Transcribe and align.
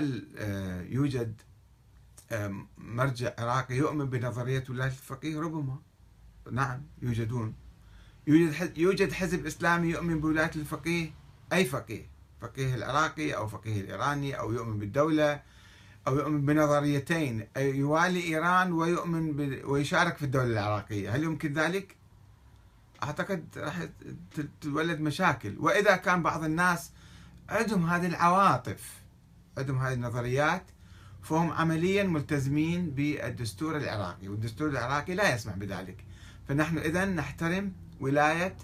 هل 0.00 0.24
آه، 0.36 0.82
يوجد 0.82 1.40
مرجع 2.78 3.32
عراقي 3.38 3.74
يؤمن 3.74 4.04
بنظرية 4.04 4.64
ولاية 4.68 4.88
الفقيه؟ 4.88 5.40
ربما. 5.40 5.78
نعم 6.52 6.82
يوجدون. 7.02 7.54
يوجد 8.26 8.78
يوجد 8.78 9.12
حزب 9.12 9.46
إسلامي 9.46 9.88
يؤمن 9.88 10.20
بولاية 10.20 10.50
الفقيه؟ 10.56 11.10
أي 11.52 11.64
فقيه؟ 11.64 12.06
فقيه 12.40 12.74
العراقي 12.74 13.36
أو 13.36 13.48
فقيه 13.48 13.80
الإيراني 13.80 14.38
أو 14.38 14.52
يؤمن 14.52 14.78
بالدولة 14.78 15.42
أو 16.06 16.18
يؤمن 16.18 16.46
بنظريتين 16.46 17.46
يوالي 17.56 18.24
إيران 18.24 18.72
ويؤمن 18.72 19.32
ب... 19.32 19.62
ويشارك 19.64 20.16
في 20.16 20.24
الدولة 20.24 20.46
العراقية. 20.46 21.16
هل 21.16 21.22
يمكن 21.24 21.52
ذلك؟ 21.52 21.96
أعتقد 23.02 23.44
راح 23.56 23.88
تولد 24.60 25.00
مشاكل. 25.00 25.56
وإذا 25.58 25.96
كان 25.96 26.22
بعض 26.22 26.44
الناس 26.44 26.90
عندهم 27.48 27.86
هذه 27.86 28.06
العواطف 28.06 28.99
عندهم 29.58 29.78
هذه 29.78 29.92
النظريات 29.92 30.62
فهم 31.22 31.50
عمليا 31.50 32.02
ملتزمين 32.02 32.90
بالدستور 32.90 33.76
العراقي 33.76 34.28
والدستور 34.28 34.68
العراقي 34.68 35.14
لا 35.14 35.34
يسمح 35.34 35.54
بذلك. 35.54 36.04
فنحن 36.48 36.78
إذا 36.78 37.04
نحترم 37.04 37.72
ولاية 38.00 38.56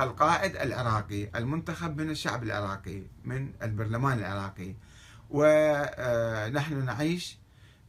القائد 0.00 0.56
العراقي 0.56 1.28
المنتخب 1.34 2.00
من 2.00 2.10
الشعب 2.10 2.42
العراقي 2.42 3.02
من 3.24 3.52
البرلمان 3.62 4.18
العراقي. 4.18 4.74
ونحن 5.30 6.84
نعيش 6.84 7.38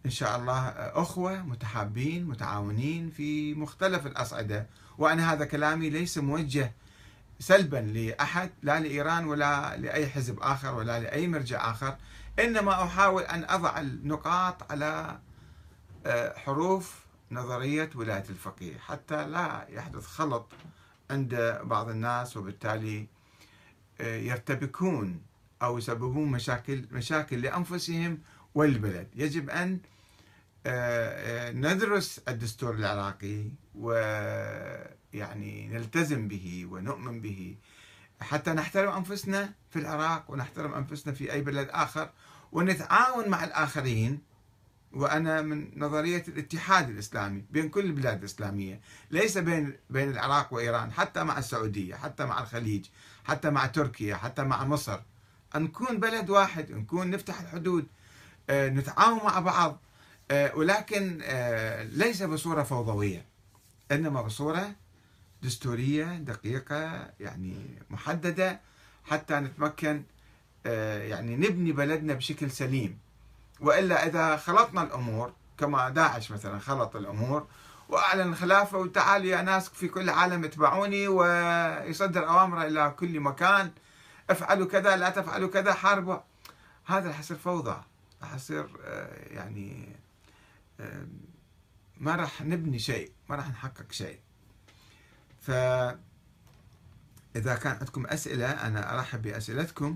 إن 0.05 0.11
شاء 0.11 0.39
الله 0.39 0.67
أخوة 0.69 1.43
متحابين 1.43 2.25
متعاونين 2.25 3.09
في 3.09 3.53
مختلف 3.53 4.07
الأصعدة. 4.07 4.67
وأنا 4.97 5.33
هذا 5.33 5.45
كلامي 5.45 5.89
ليس 5.89 6.17
موجه 6.17 6.71
سلبا 7.39 7.77
لأحد 7.77 8.49
لا 8.61 8.79
لإيران 8.79 9.25
ولا 9.25 9.77
لأي 9.77 10.07
حزب 10.07 10.39
آخر 10.39 10.75
ولا 10.75 10.99
لأي 10.99 11.27
مرجع 11.27 11.71
آخر. 11.71 11.97
إنما 12.39 12.83
أحاول 12.83 13.23
أن 13.23 13.45
أضع 13.49 13.79
النقاط 13.79 14.71
على 14.71 15.19
آه، 16.05 16.37
حروف 16.37 17.05
نظرية 17.31 17.89
ولاية 17.95 18.23
الفقيه 18.29 18.77
حتى 18.77 19.27
لا 19.27 19.67
يحدث 19.69 20.05
خلط 20.05 20.47
عند 21.11 21.59
بعض 21.63 21.89
الناس 21.89 22.37
وبالتالي 22.37 23.07
آه، 24.01 24.15
يرتبكون 24.17 25.21
أو 25.61 25.77
يسببون 25.77 26.31
مشاكل 26.31 26.85
مشاكل 26.91 27.41
لأنفسهم 27.41 28.19
والبلد. 28.55 29.07
يجب 29.15 29.49
أن 29.49 29.79
آه، 30.65 31.51
ندرس 31.51 32.21
الدستور 32.27 32.75
العراقي 32.75 33.51
ويعني 35.13 35.67
نلتزم 35.67 36.27
به 36.27 36.67
ونؤمن 36.71 37.21
به. 37.21 37.55
حتى 38.21 38.51
نحترم 38.51 38.89
أنفسنا 38.89 39.53
في 39.69 39.79
العراق 39.79 40.31
ونحترم 40.31 40.73
أنفسنا 40.73 41.13
في 41.13 41.31
أي 41.33 41.41
بلد 41.41 41.69
آخر 41.71 42.09
ونتعاون 42.51 43.29
مع 43.29 43.43
الآخرين. 43.43 44.21
وأنا 44.93 45.41
من 45.41 45.71
نظرية 45.75 46.23
الاتحاد 46.27 46.89
الإسلامي 46.89 47.45
بين 47.51 47.69
كل 47.69 47.85
البلاد 47.85 48.19
الإسلامية 48.19 48.81
ليس 49.11 49.37
بين 49.37 49.73
بين 49.89 50.09
العراق 50.09 50.53
وإيران 50.53 50.91
حتى 50.91 51.23
مع 51.23 51.37
السعودية 51.37 51.95
حتى 51.95 52.25
مع 52.25 52.41
الخليج 52.41 52.85
حتى 53.25 53.49
مع 53.49 53.65
تركيا 53.65 54.15
حتى 54.15 54.43
مع 54.43 54.65
مصر. 54.65 54.99
أن 55.55 55.63
نكون 55.63 55.99
بلد 55.99 56.29
واحد 56.29 56.71
نكون 56.71 57.09
نفتح 57.09 57.39
الحدود 57.39 57.87
آه، 58.49 58.69
نتعاون 58.69 59.17
مع 59.17 59.39
بعض 59.39 59.81
آه، 60.31 60.55
ولكن 60.55 61.19
آه، 61.23 61.83
ليس 61.83 62.23
بصورة 62.23 62.63
فوضوية 62.63 63.25
إنما 63.91 64.21
بصورة 64.21 64.75
دستورية 65.43 66.03
دقيقة 66.03 67.09
يعني 67.19 67.81
محددة 67.89 68.59
حتى 69.05 69.35
نتمكن 69.35 70.03
يعني 70.65 71.35
نبني 71.35 71.71
بلدنا 71.71 72.13
بشكل 72.13 72.51
سليم. 72.51 72.99
وإلا 73.59 74.05
إذا 74.07 74.37
خلطنا 74.37 74.83
الأمور 74.83 75.33
كما 75.57 75.89
داعش 75.89 76.31
مثلا 76.31 76.59
خلط 76.59 76.95
الأمور 76.95 77.47
وأعلن 77.89 78.29
الخلافه 78.29 78.77
وتعال 78.77 79.25
يا 79.25 79.41
ناس 79.41 79.69
في 79.69 79.87
كل 79.87 80.01
العالم 80.01 80.43
اتبعوني 80.43 81.07
ويصدر 81.07 82.27
أوامره 82.29 82.67
إلى 82.67 82.93
كل 82.99 83.19
مكان. 83.19 83.71
افعلوا 84.29 84.67
كذا 84.67 84.95
لا 84.95 85.09
تفعلوا 85.09 85.49
كذا 85.49 85.73
حاربوا. 85.73 86.17
هذا 86.85 87.07
راح 87.07 87.19
يصير 87.19 87.37
فوضى 87.37 87.81
راح 88.21 88.35
يصير 88.35 88.69
آه، 88.85 89.33
يعني 89.33 89.95
آه، 90.79 91.07
ما 91.97 92.15
راح 92.15 92.41
نبني 92.41 92.79
شيء 92.79 93.11
ما 93.29 93.35
راح 93.35 93.49
نحقق 93.49 93.91
شيء. 93.91 94.19
ف 95.47 95.51
إذا 97.35 97.55
كان 97.55 97.77
عندكم 97.79 98.05
أسئلة 98.05 98.51
أنا 98.51 98.99
أرحب 98.99 99.21
بأسئلتكم 99.21 99.95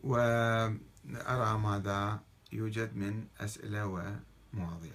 وأرى 0.00 1.58
ماذا 1.58 2.20
يوجد 2.52 2.96
من 2.96 3.26
أسئلة 3.40 3.86
ومواضيع. 3.86 4.92